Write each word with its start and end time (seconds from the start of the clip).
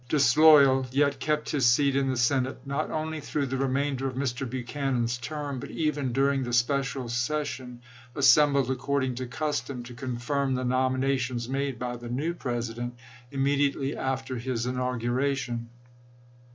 disloyal, 0.09 0.83
yet 0.91 1.19
kept 1.19 1.51
his 1.51 1.63
seat 1.63 1.95
in 1.95 2.09
the 2.09 2.17
Senate, 2.17 2.57
not 2.65 2.89
only 2.89 3.19
through 3.19 3.45
the 3.45 3.55
remainder 3.57 4.07
of 4.07 4.15
Mr. 4.15 4.49
Buchanan's 4.49 5.15
term, 5.19 5.59
but 5.59 5.69
even 5.69 6.11
during 6.11 6.41
the 6.41 6.51
special 6.51 7.07
session, 7.07 7.79
assembled 8.15 8.65
ac 8.71 8.77
cording 8.79 9.13
to 9.13 9.27
custom, 9.27 9.83
to 9.83 9.93
confirm 9.93 10.55
the 10.55 10.65
nominations 10.65 11.47
made 11.47 11.77
by 11.77 11.95
the 11.97 12.09
new 12.09 12.33
President 12.33 12.97
immediately 13.29 13.95
after 13.95 14.39
his 14.39 14.65
inauguration. 14.65 15.69